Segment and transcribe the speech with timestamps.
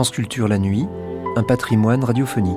[0.00, 0.86] France Culture la nuit,
[1.36, 2.56] un patrimoine radiophonique.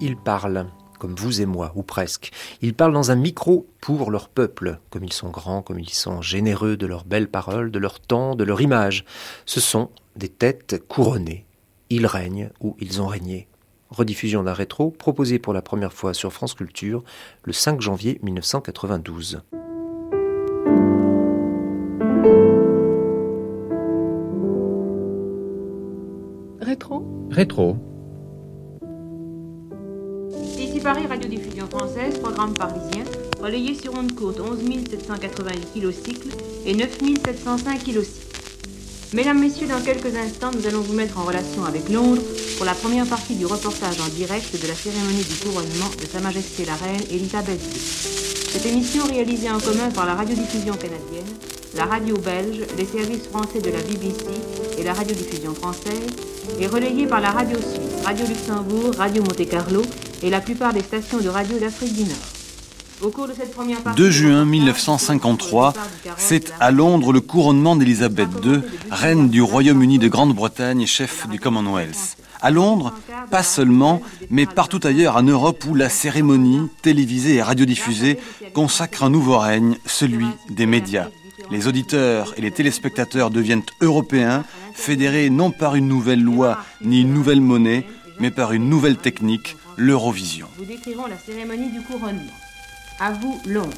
[0.00, 0.68] Ils parlent,
[0.98, 2.30] comme vous et moi, ou presque.
[2.62, 6.22] Ils parlent dans un micro pour leur peuple, comme ils sont grands, comme ils sont
[6.22, 9.04] généreux de leurs belles paroles, de leur temps, de leur image.
[9.44, 11.44] Ce sont des têtes couronnées.
[11.90, 13.46] Ils règnent ou ils ont régné.
[13.90, 17.04] Rediffusion d'un rétro proposé pour la première fois sur France Culture
[17.44, 19.42] le 5 janvier 1992.
[26.60, 27.28] Rétro?
[27.30, 27.76] Rétro.
[30.58, 33.04] Ici Paris, radiodiffusion française, programme parisien,
[33.40, 34.58] relayé sur onde courte 11
[34.90, 36.28] 788 kilocycles
[36.64, 38.23] et 9 705 kilocycles.
[39.14, 42.20] Mesdames, Messieurs, dans quelques instants, nous allons vous mettre en relation avec Londres
[42.56, 46.18] pour la première partie du reportage en direct de la cérémonie du couronnement de Sa
[46.18, 47.80] Majesté la Reine Elisabeth II.
[47.80, 51.32] Cette émission réalisée en commun par la radiodiffusion canadienne,
[51.76, 54.24] la radio belge, les services français de la BBC
[54.78, 56.10] et la radiodiffusion française,
[56.60, 59.82] est relayée par la radio suisse, Radio Luxembourg, Radio Monte Carlo
[60.24, 62.33] et la plupart des stations de radio d'Afrique du Nord.
[63.00, 63.08] 2
[63.96, 68.60] du juin reportage, 1953, du départ du carrosse c'est à Londres le couronnement d'Élisabeth II,
[68.90, 72.16] reine du Royaume-Uni de Grande-Bretagne et chef du Commonwealth.
[72.40, 72.92] À Londres,
[73.30, 78.18] pas seulement, mais partout ailleurs en Europe où la cérémonie, télévisée et radiodiffusée,
[78.52, 81.08] consacre un nouveau règne, celui des médias.
[81.50, 84.44] Les auditeurs et les téléspectateurs deviennent européens,
[84.74, 87.86] fédérés non par une nouvelle loi ni une nouvelle monnaie,
[88.20, 90.46] mais par une nouvelle technique, l'Eurovision.
[90.56, 92.43] Vous décrirons la cérémonie du couronnement.
[93.00, 93.74] À vous, Londres.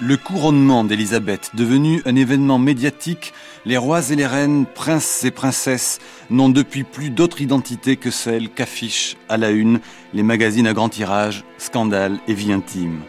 [0.00, 3.34] Le couronnement d'Élisabeth, devenu un événement médiatique,
[3.64, 5.98] les rois et les reines, princes et princesses
[6.30, 9.80] n'ont depuis plus d'autre identité que celle qu'affichent à la une
[10.14, 13.00] les magazines à grand tirage, scandale et vie intime.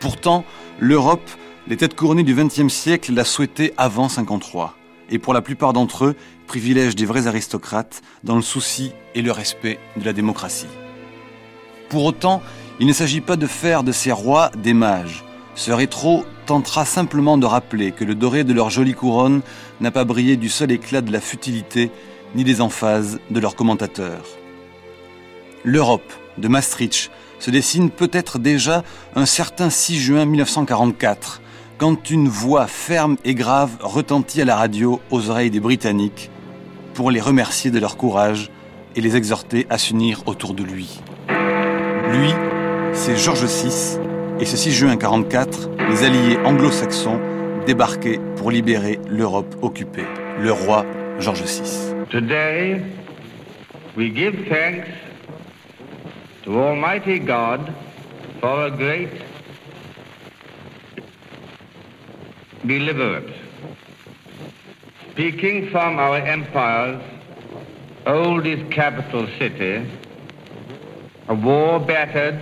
[0.00, 0.44] Pourtant,
[0.80, 1.30] l'Europe,
[1.66, 4.76] les têtes couronnées du XXe siècle la souhaitaient avant 53.
[5.10, 6.16] Et pour la plupart d'entre eux,
[6.46, 10.66] privilège des vrais aristocrates dans le souci et le respect de la démocratie.
[11.88, 12.42] Pour autant,
[12.80, 15.24] il ne s'agit pas de faire de ces rois des mages.
[15.54, 19.40] Ce rétro tentera simplement de rappeler que le doré de leur jolie couronne
[19.80, 21.90] n'a pas brillé du seul éclat de la futilité
[22.34, 24.26] ni des emphases de leurs commentateurs.
[25.62, 31.40] L'Europe de Maastricht se dessine peut-être déjà un certain 6 juin 1944,
[31.78, 36.30] quand une voix ferme et grave retentit à la radio aux oreilles des Britanniques
[36.94, 38.50] pour les remercier de leur courage
[38.94, 41.00] et les exhorter à s'unir autour de lui.
[42.10, 42.32] Lui,
[42.92, 43.98] c'est George VI,
[44.38, 47.20] et ce 6 juin 44, les alliés anglo-saxons
[47.66, 50.06] débarquaient pour libérer l'Europe occupée.
[50.38, 50.86] Le roi
[51.18, 51.94] George VI.
[62.66, 63.32] Deliverance.
[65.10, 67.02] Speaking from our empire's
[68.06, 69.86] oldest capital city,
[71.28, 72.38] a war battered,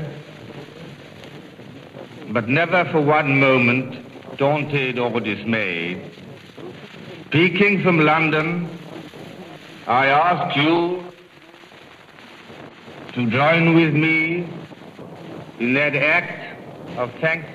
[2.31, 6.03] but never for one moment daunted or dismayed.
[7.27, 8.69] Speaking from London,
[9.87, 11.05] I ask you
[13.15, 14.49] to join with me
[15.59, 16.59] in that act
[16.97, 17.53] of thanksgiving.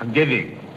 [0.00, 0.67] Londres.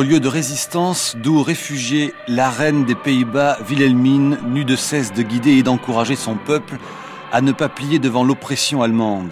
[0.00, 5.52] Lieu de résistance, d'où réfugiée la reine des Pays-Bas, Wilhelmine, n'eut de cesse de guider
[5.52, 6.78] et d'encourager son peuple
[7.30, 9.30] à ne pas plier devant l'oppression allemande.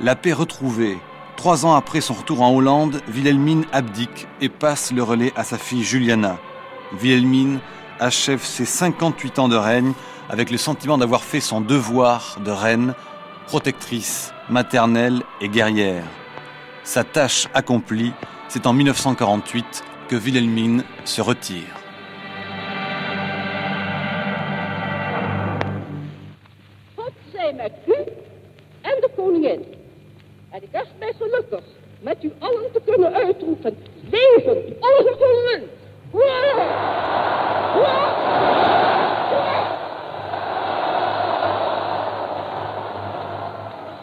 [0.00, 0.98] La paix retrouvée,
[1.36, 5.58] trois ans après son retour en Hollande, Wilhelmine abdique et passe le relais à sa
[5.58, 6.38] fille Juliana.
[7.00, 7.60] Wilhelmine
[8.00, 9.92] achève ses 58 ans de règne
[10.28, 12.94] avec le sentiment d'avoir fait son devoir de reine,
[13.46, 16.04] protectrice, maternelle et guerrière.
[16.82, 18.12] Sa tâche accomplie,
[18.48, 21.72] c'est en 1948 que Wilhelmine se retire.
[26.96, 27.94] God zij met u
[28.80, 29.64] en de koningin.
[30.50, 31.64] En ik acht mij gelukkig
[32.00, 33.76] met u allen te kunnen uitroepen.
[34.10, 35.62] Leven onze!
[36.10, 36.88] Hoera!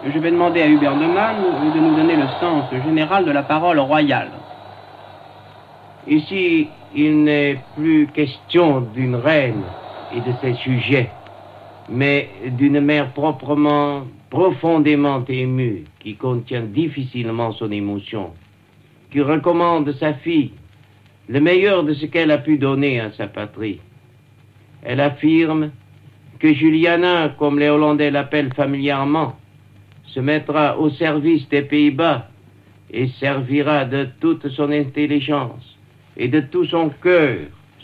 [0.03, 1.35] Je vais demander à Hubert de Man
[1.73, 4.36] de nous donner le sens général de la parole royale.
[6.07, 9.65] Ici, il n'est plus question d'une reine
[10.09, 11.11] et de ses sujets,
[11.89, 18.31] mais d'une mère proprement, profondément émue, qui contient difficilement son émotion,
[19.11, 20.53] qui recommande sa fille
[21.27, 23.81] le meilleur de ce qu'elle a pu donner à sa patrie.
[24.83, 25.71] Elle affirme
[26.39, 29.35] que Juliana, comme les Hollandais l'appellent familièrement,
[30.05, 32.29] se mettra au service des Pays-Bas
[32.91, 35.76] et servira de toute son intelligence
[36.17, 37.37] et de tout son cœur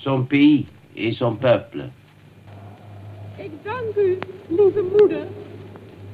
[0.04, 0.66] son pays
[0.96, 1.90] et son peuple.
[3.38, 5.28] Ik dank u, lieve moeder,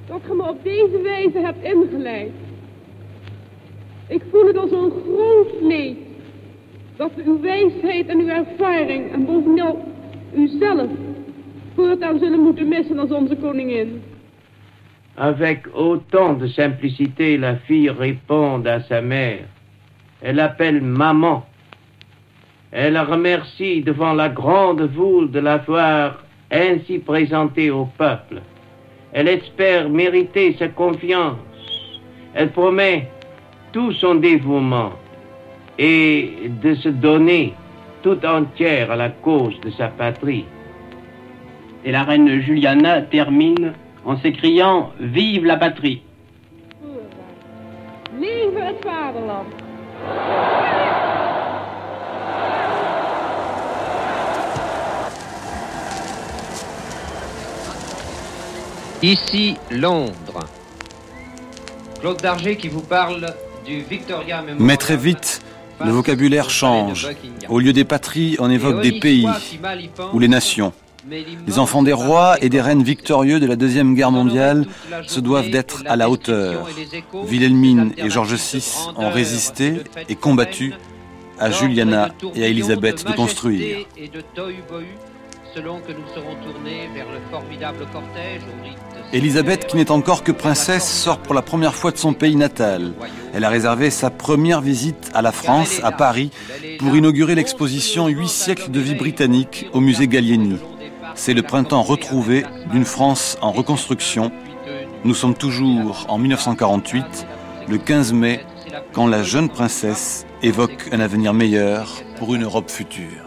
[0.08, 2.32] dat ge me op deze wijze hebt ingeleid.
[4.08, 5.98] Ik voel het als een groot leed
[6.96, 9.84] dat we uw wijsheid en uw ervaring en bovenal
[10.36, 10.90] uzelf
[11.76, 14.02] voortaan zullen moeten missen als onze koningin.
[15.16, 19.46] Avec autant de simplicité, la fille répond à sa mère.
[20.22, 21.44] Elle appelle maman.
[22.72, 26.20] Elle la remercie devant la grande foule de l'avoir
[26.52, 28.42] ainsi présentée au peuple.
[29.12, 31.38] Elle espère mériter sa confiance.
[32.36, 33.10] Elle promet
[33.72, 34.92] tout son dévouement
[35.80, 36.32] et
[36.62, 37.54] de se donner
[38.04, 40.46] tout entière à la cause de sa patrie.
[41.86, 43.74] Et la reine Juliana termine
[44.06, 46.02] en s'écriant Vive la patrie
[48.20, 50.59] Leven het
[59.02, 60.46] Ici Londres.
[62.02, 63.34] Claude Darger qui vous parle
[63.66, 64.58] du Victoria Memorial.
[64.60, 65.42] Mais très vite,
[65.84, 67.08] le vocabulaire change.
[67.48, 69.28] Au lieu des patries, on évoque des pays
[70.12, 70.74] ou les nations.
[71.10, 74.66] Les enfants des rois et des reines victorieux de la Deuxième Guerre mondiale
[75.08, 76.68] se doivent d'être à la hauteur.
[77.14, 79.76] Wilhelmine et George VI ont résisté
[80.10, 80.74] et combattu
[81.40, 83.86] à Juliana et à Elisabeth de construire.
[89.14, 92.94] Elisabeth, qui n'est encore que princesse, sort pour la première fois de son pays natal.
[93.34, 96.32] Elle a réservé sa première visite à la France, à Paris,
[96.78, 100.58] pour inaugurer l'exposition Huit siècles de vie britannique au musée Gallieni.
[101.16, 104.32] C'est le printemps retrouvé d'une France en reconstruction.
[105.04, 107.28] Nous sommes toujours en 1948,
[107.68, 108.46] le 15 mai,
[108.94, 113.26] quand la jeune princesse évoque un avenir meilleur pour une Europe future.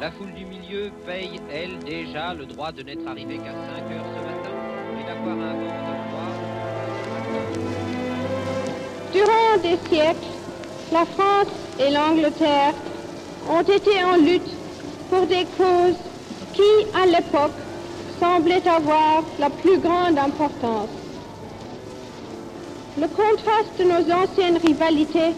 [1.06, 3.56] Paye, elle, déjà le droit de n'être arrivée qu'à 5
[3.92, 4.54] heures ce matin
[5.00, 5.92] et d'avoir un vent de.
[9.12, 10.28] Durant des siècles,
[10.92, 12.74] la France et l'Angleterre
[13.50, 14.56] ont été en lutte
[15.10, 15.98] pour des causes
[16.52, 17.52] qui, à l'époque,
[18.20, 20.90] semblaient avoir la plus grande importance.
[22.98, 25.34] Le contraste de nos anciennes rivalités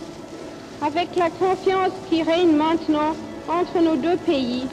[0.82, 3.14] avec la confiance qui règne maintenant
[3.48, 4.66] entre nos deux pays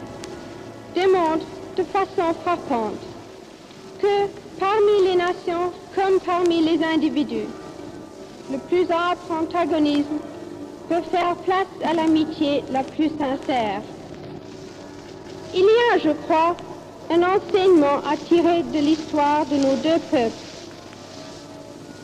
[0.96, 1.46] démontre
[1.78, 3.02] de façon frappante
[4.02, 4.28] que
[4.60, 7.48] parmi les nations comme parmi les individus,
[8.52, 10.20] le plus âpre antagonisme
[10.90, 13.82] peut faire place à l'amitié la plus sincère.
[15.54, 16.56] Il y a, je crois,
[17.10, 20.48] un enseignement à tirer de l'histoire de nos deux peuples.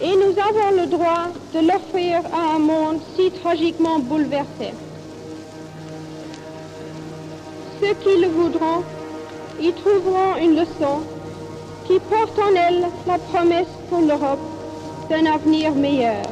[0.01, 4.73] Et nous avons le droit de l'offrir à un monde si tragiquement bouleversé.
[7.79, 8.83] Ceux qui le voudront
[9.61, 11.03] y trouveront une leçon
[11.85, 14.39] qui porte en elle la promesse pour l'Europe
[15.09, 16.23] d'un avenir meilleur.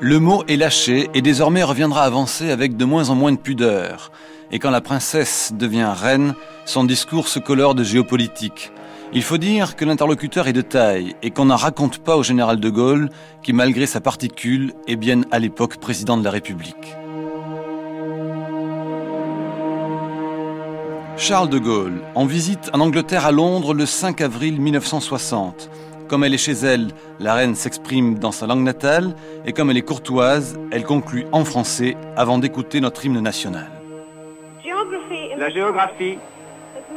[0.00, 4.10] Le mot est lâché et désormais reviendra avancer avec de moins en moins de pudeur.
[4.50, 6.34] Et quand la princesse devient reine,
[6.64, 8.72] son discours se colore de géopolitique.
[9.12, 12.60] Il faut dire que l'interlocuteur est de taille et qu'on n'en raconte pas au général
[12.60, 13.10] de Gaulle,
[13.42, 16.96] qui malgré sa particule est bien à l'époque président de la République.
[21.18, 25.70] Charles de Gaulle, en visite en Angleterre à Londres le 5 avril 1960.
[26.08, 29.14] Comme elle est chez elle, la reine s'exprime dans sa langue natale
[29.46, 33.66] et comme elle est courtoise, elle conclut en français avant d'écouter notre hymne national.
[35.38, 36.18] La géographie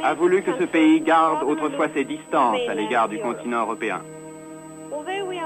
[0.04, 4.02] a voulu que ce pays garde autrefois ses distances à l'égard du continent européen.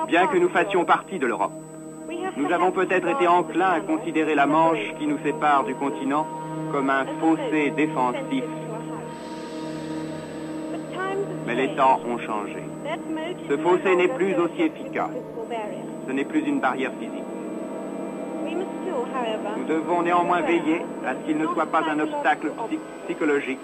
[0.09, 1.52] Bien que nous fassions partie de l'Europe,
[2.37, 6.26] nous avons peut-être été enclins à considérer la Manche qui nous sépare du continent
[6.75, 8.43] comme un fossé défensif.
[11.47, 12.64] Mais les temps ont changé.
[13.49, 15.11] Ce fossé n'est plus aussi efficace.
[16.09, 17.23] Ce n'est plus une barrière physique.
[19.57, 22.50] Nous devons néanmoins veiller à ce qu'il ne soit pas un obstacle
[23.04, 23.61] psychologique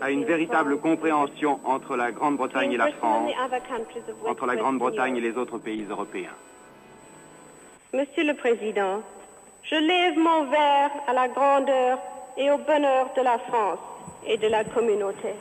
[0.00, 3.30] à une véritable compréhension entre la Grande-Bretagne et la France,
[4.26, 6.36] entre la Grande-Bretagne et les autres pays européens.
[7.92, 9.02] Monsieur le Président,
[9.64, 11.98] je lève mon verre à la grandeur
[12.36, 13.78] et au bonheur de la France
[14.26, 15.34] et de la communauté.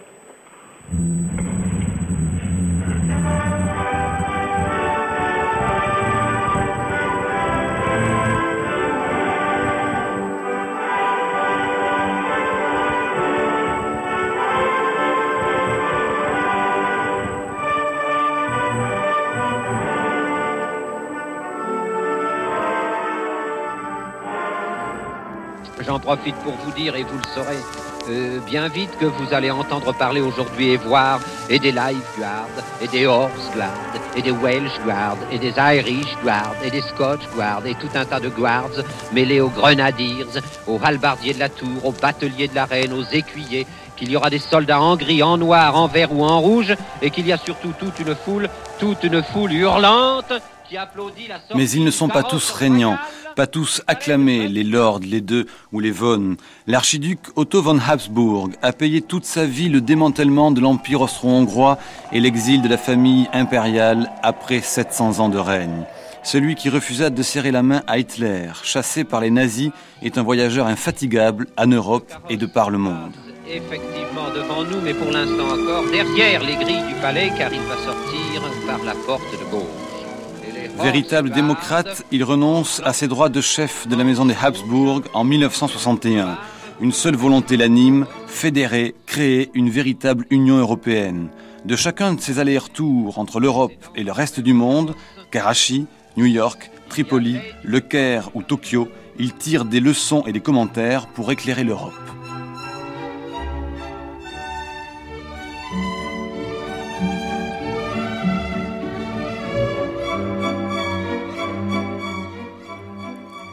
[26.09, 27.59] Profite pour vous dire, et vous le saurez
[28.09, 31.19] euh, bien vite, que vous allez entendre parler aujourd'hui et voir
[31.51, 36.17] et des Life Guards, et des Horse Guards, et des Welsh Guards, et des Irish
[36.23, 38.81] Guards, et des Scotch Guards, et tout un tas de guards
[39.13, 40.25] mêlés aux grenadiers,
[40.65, 44.31] aux halbardiers de la tour, aux bateliers de la reine, aux écuyers, qu'il y aura
[44.31, 46.73] des soldats en gris, en noir, en vert ou en rouge,
[47.03, 48.49] et qu'il y a surtout toute une foule,
[48.79, 50.33] toute une foule hurlante
[51.55, 52.97] Mais ils ne sont pas tous régnants
[53.39, 56.35] pas tous acclamés, les lords, les deux ou les von.
[56.67, 61.77] L'archiduc Otto von Habsburg a payé toute sa vie le démantèlement de l'Empire austro-hongrois
[62.11, 65.85] et l'exil de la famille impériale après 700 ans de règne.
[66.21, 69.71] Celui qui refusa de serrer la main à Hitler, chassé par les nazis,
[70.01, 73.13] est un voyageur infatigable en Europe et de par le monde.
[73.47, 77.77] Effectivement devant nous, mais pour l'instant encore derrière les grilles du palais, car il va
[77.77, 79.88] sortir par la porte de gauche.
[80.77, 85.23] Véritable démocrate, il renonce à ses droits de chef de la maison des Habsbourg en
[85.23, 86.38] 1961.
[86.81, 91.29] Une seule volonté l'anime, fédérer, créer une véritable Union européenne.
[91.65, 94.95] De chacun de ses allers-retours entre l'Europe et le reste du monde,
[95.31, 95.85] Karachi,
[96.15, 101.31] New York, Tripoli, Le Caire ou Tokyo, il tire des leçons et des commentaires pour
[101.31, 101.93] éclairer l'Europe.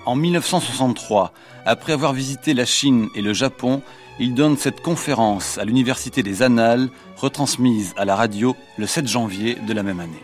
[0.06, 1.32] En 1963,
[1.64, 3.82] après avoir visité la Chine et le Japon,
[4.20, 9.56] il donne cette conférence à l'Université des Annales, retransmise à la radio le 7 janvier
[9.66, 10.22] de la même année.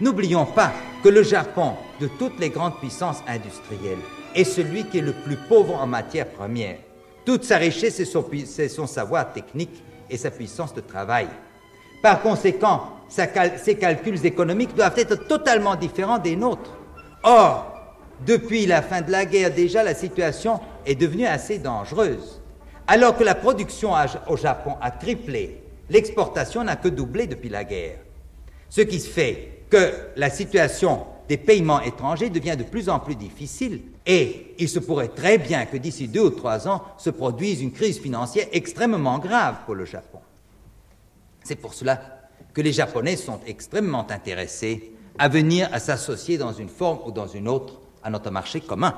[0.00, 0.72] N'oublions pas
[1.04, 3.98] que le Japon, de toutes les grandes puissances industrielles,
[4.34, 6.78] est celui qui est le plus pauvre en matière première.
[7.26, 8.02] Toute sa richesse,
[8.46, 11.28] c'est son, savoir technique et sa puissance de travail.
[12.02, 16.78] Par conséquent, ses calculs économiques doivent être totalement différents des nôtres.
[17.22, 17.79] Or,
[18.26, 22.40] depuis la fin de la guerre, déjà, la situation est devenue assez dangereuse.
[22.86, 23.92] Alors que la production
[24.28, 27.98] au Japon a triplé, l'exportation n'a que doublé depuis la guerre.
[28.68, 33.82] Ce qui fait que la situation des paiements étrangers devient de plus en plus difficile
[34.04, 37.70] et il se pourrait très bien que d'ici deux ou trois ans se produise une
[37.70, 40.18] crise financière extrêmement grave pour le Japon.
[41.44, 46.68] C'est pour cela que les Japonais sont extrêmement intéressés à venir à s'associer dans une
[46.68, 48.94] forme ou dans une autre à notre marché commun.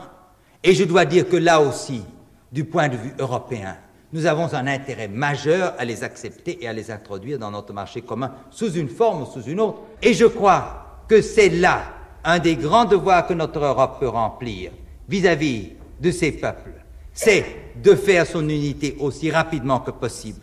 [0.65, 2.03] Et je dois dire que là aussi,
[2.51, 3.77] du point de vue européen,
[4.13, 8.03] nous avons un intérêt majeur à les accepter et à les introduire dans notre marché
[8.03, 9.81] commun sous une forme ou sous une autre.
[10.03, 11.83] Et je crois que c'est là
[12.25, 14.71] un des grands devoirs que notre Europe peut remplir
[15.09, 16.73] vis-à-vis de ces peuples.
[17.15, 17.45] C'est
[17.83, 20.41] de faire son unité aussi rapidement que possible.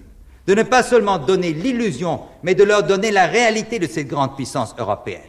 [0.48, 4.36] De ne pas seulement donner l'illusion, mais de leur donner la réalité de cette grande
[4.36, 5.22] puissance européenne.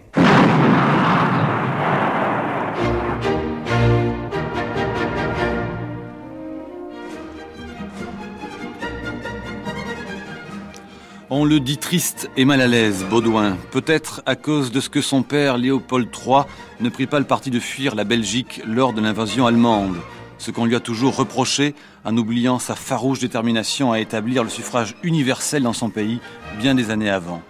[11.33, 15.01] On le dit triste et mal à l'aise, Baudouin, peut-être à cause de ce que
[15.01, 16.43] son père Léopold III
[16.81, 19.95] ne prit pas le parti de fuir la Belgique lors de l'invasion allemande,
[20.39, 24.97] ce qu'on lui a toujours reproché en oubliant sa farouche détermination à établir le suffrage
[25.05, 26.19] universel dans son pays
[26.59, 27.43] bien des années avant.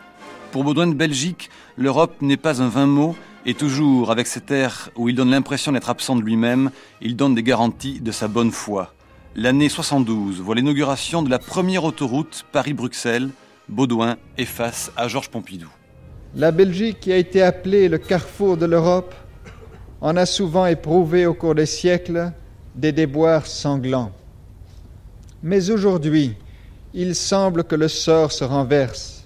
[0.53, 4.91] Pour Baudouin de Belgique, l'Europe n'est pas un vain mot, et toujours avec cet air
[4.95, 6.71] où il donne l'impression d'être absent de lui-même,
[7.01, 8.93] il donne des garanties de sa bonne foi.
[9.37, 13.31] L'année 72 voit l'inauguration de la première autoroute Paris-Bruxelles,
[13.71, 15.71] Baudouin est face à Georges Pompidou.
[16.35, 19.15] La Belgique, qui a été appelée le carrefour de l'Europe,
[20.00, 22.33] en a souvent éprouvé au cours des siècles
[22.75, 24.11] des déboires sanglants.
[25.45, 26.35] Mais aujourd'hui,
[26.95, 29.25] il semble que le sort se renverse.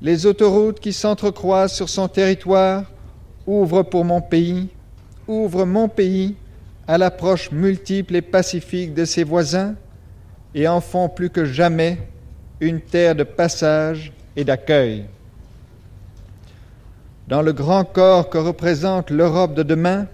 [0.00, 2.84] Les autoroutes qui s'entrecroisent sur son territoire
[3.46, 4.68] ouvrent pour mon pays,
[5.28, 6.34] ouvrent mon pays
[6.88, 9.74] à l'approche multiple et pacifique de ses voisins
[10.54, 11.98] et en font plus que jamais
[12.60, 15.04] une terre de passage et d'accueil.
[17.28, 20.06] Dans le grand corps que représente l'Europe de demain,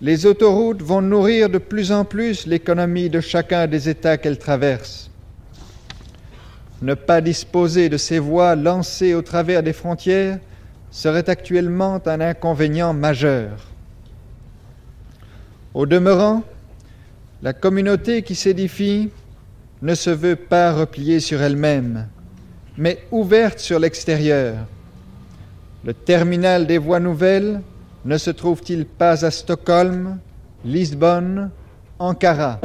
[0.00, 5.10] les autoroutes vont nourrir de plus en plus l'économie de chacun des États qu'elles traversent.
[6.80, 10.38] Ne pas disposer de ces voies lancées au travers des frontières
[10.90, 13.66] serait actuellement un inconvénient majeur.
[15.74, 16.42] Au demeurant,
[17.42, 19.10] la communauté qui s'édifie
[19.82, 22.06] ne se veut pas repliée sur elle-même,
[22.76, 24.56] mais ouverte sur l'extérieur.
[25.84, 27.60] Le terminal des voies nouvelles
[28.04, 30.18] ne se trouve-t-il pas à Stockholm,
[30.64, 31.50] Lisbonne,
[31.98, 32.60] Ankara?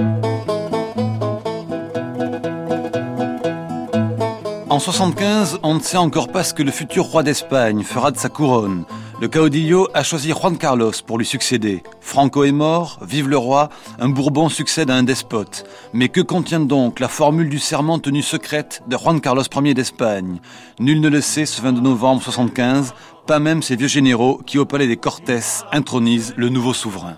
[4.70, 8.18] En 75, on ne sait encore pas ce que le futur roi d'Espagne fera de
[8.18, 8.86] sa couronne.
[9.22, 11.84] Le caudillo a choisi Juan Carlos pour lui succéder.
[12.04, 15.64] Franco est mort, vive le roi, un Bourbon succède à un despote.
[15.94, 20.40] Mais que contient donc la formule du serment tenu secrète de Juan Carlos Ier d'Espagne?
[20.80, 22.94] Nul ne le sait ce 22 novembre 75,
[23.26, 25.40] pas même ces vieux généraux qui au palais des Cortés
[25.72, 27.16] intronisent le nouveau souverain.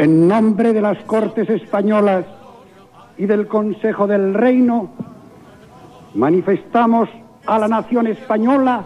[0.00, 2.22] En de las Cortes españolas
[3.18, 4.90] del Consejo del Reino,
[6.14, 7.08] manifestamos
[7.46, 8.84] a la nación española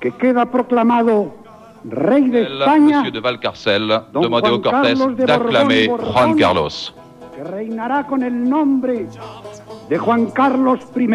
[0.00, 1.43] que queda proclamado
[1.84, 2.98] rey de España.
[2.98, 4.94] Monsieur de Valcarcel, demandez aux Cortés
[5.26, 6.94] d'acclamer Juan Carlos.
[7.36, 9.06] Que reinará con el nombre
[9.88, 11.08] de Juan Carlos I.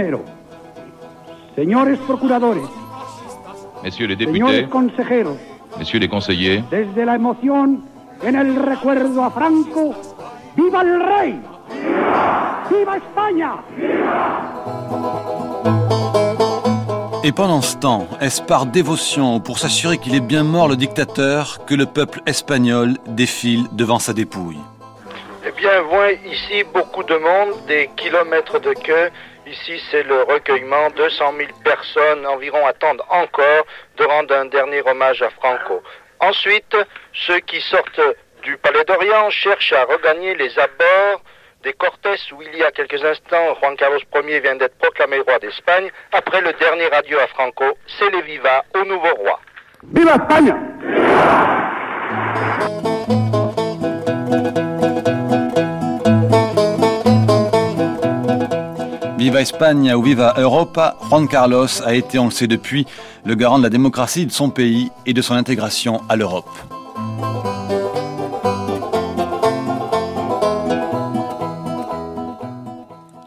[1.55, 2.63] Señores procuradores,
[3.83, 5.37] Messieurs les señores députés, consejeros,
[5.77, 7.83] messieurs les conseillers, desde la emoción
[8.23, 9.95] en el recuerdo a Franco,
[10.55, 11.41] ¡viva el rey!
[12.69, 13.53] ¡Viva España!
[17.29, 20.75] Et pendant ce temps, est-ce par dévotion ou pour s'assurer qu'il est bien mort le
[20.75, 24.57] dictateur que le peuple espagnol défile devant sa dépouille
[25.45, 29.11] Eh bien, voit ici beaucoup de monde, des kilomètres de queue.
[29.45, 30.89] Ici, c'est le recueillement.
[30.97, 33.63] 200 000 personnes environ attendent encore
[33.97, 35.83] de rendre un dernier hommage à Franco.
[36.21, 36.75] Ensuite,
[37.13, 38.01] ceux qui sortent
[38.41, 41.21] du Palais d'Orient cherchent à regagner les abords
[41.63, 45.39] des Cortés où il y a quelques instants, Juan Carlos Ier vient d'être proclamé roi
[45.39, 45.89] d'Espagne.
[46.11, 47.65] Après le dernier adieu à Franco,
[47.97, 49.39] c'est les vivas au nouveau roi.
[49.83, 50.57] ¡Viva España!
[59.17, 62.87] Viva Espagne ou Viva Europa, Juan Carlos a été, on le sait depuis,
[63.25, 66.49] le garant de la démocratie de son pays et de son intégration à l'Europe.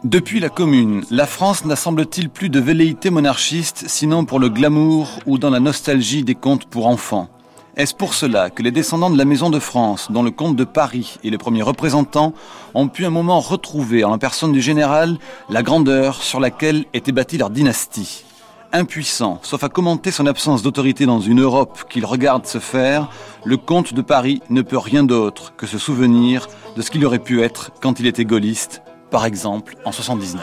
[0.03, 5.07] Depuis la Commune, la France n'a semble-t-il plus de velléité monarchiste, sinon pour le glamour
[5.25, 7.29] ou dans la nostalgie des contes pour enfants.
[7.77, 10.65] Est-ce pour cela que les descendants de la Maison de France, dont le comte de
[10.65, 12.33] Paris est le premier représentant,
[12.73, 17.13] ont pu un moment retrouver en la personne du général la grandeur sur laquelle était
[17.13, 18.25] bâtie leur dynastie?
[18.73, 23.07] Impuissant, sauf à commenter son absence d'autorité dans une Europe qu'il regarde se faire,
[23.45, 27.19] le comte de Paris ne peut rien d'autre que se souvenir de ce qu'il aurait
[27.19, 28.81] pu être quand il était gaulliste,
[29.13, 30.41] par exemple en 79.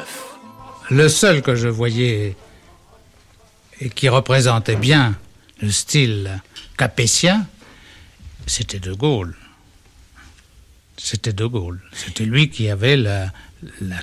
[0.91, 2.37] Le seul que je voyais
[3.81, 5.17] et qui représentait bien
[5.61, 6.41] le style
[6.79, 7.49] capétien,
[8.47, 9.37] c'était De Gaulle.
[10.97, 11.81] C'était De Gaulle.
[11.93, 13.33] C'était lui qui avait la,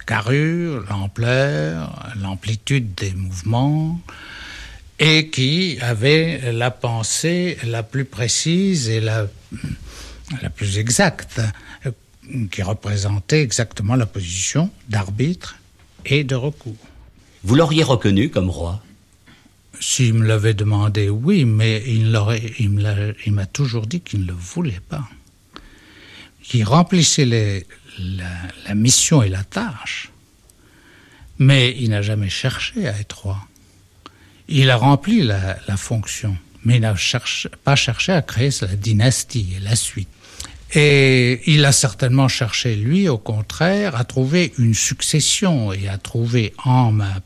[0.05, 4.01] carrure, l'ampleur, l'amplitude des mouvements
[4.99, 9.27] et qui avait la pensée la plus précise et la,
[10.41, 11.39] la plus exacte,
[12.51, 15.57] qui représentait exactement la position d'arbitre
[16.05, 16.75] et de recours.
[17.43, 18.83] Vous l'auriez reconnu comme roi?
[19.79, 22.09] S'il me l'avait demandé, oui, mais il,
[23.31, 25.07] m'a toujours dit qu'il ne le voulait pas.
[26.41, 27.67] Qu'il remplissait les-
[27.99, 28.29] la,
[28.67, 30.09] la mission et la tâche,
[31.39, 33.39] mais il n'a jamais cherché à être roi.
[34.47, 36.95] Il a rempli la, la fonction, mais il n'a
[37.63, 40.07] pas cherché à créer la dynastie et la suite.
[40.73, 46.53] Et il a certainement cherché, lui, au contraire, à trouver une succession et à trouver
[46.65, 47.21] en ma,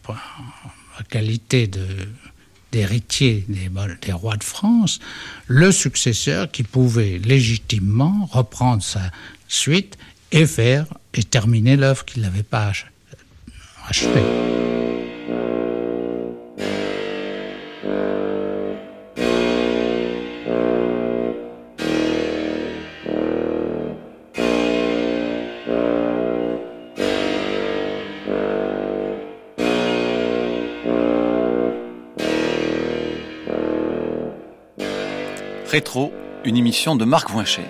[1.09, 1.69] qualité
[2.71, 3.69] d'héritier des,
[4.01, 4.99] des rois de France,
[5.47, 9.11] le successeur qui pouvait légitimement reprendre sa
[9.47, 9.97] suite
[10.31, 12.85] et faire et terminer l'œuvre qu'il n'avait pas ach-
[13.87, 14.80] achevée.
[35.71, 36.11] Rétro,
[36.43, 37.63] une émission de Marc Voinchet.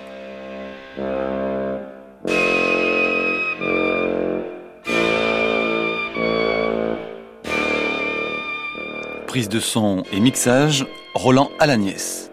[9.28, 12.32] Prise de son et mixage, Roland Alagnès.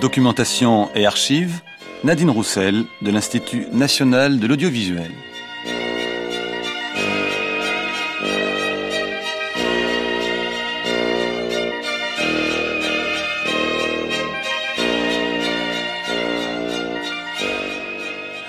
[0.00, 1.60] Documentation et archives,
[2.06, 5.10] Nadine Roussel de l'Institut national de l'audiovisuel.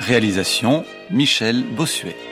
[0.01, 2.26] Réalisation Michel Bossuet.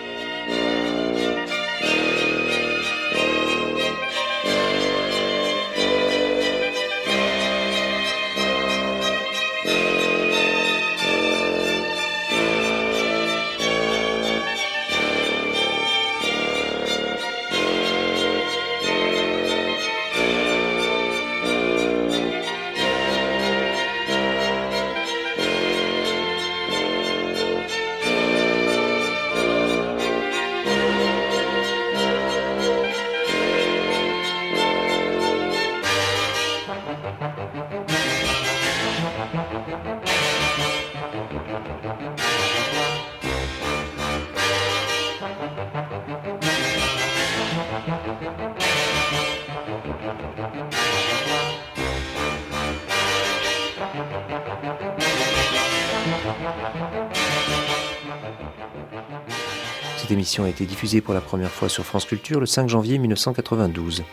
[60.15, 64.04] Émission a été diffusée pour la première fois sur France Culture le 5 janvier 1992.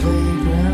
[0.00, 0.67] playground.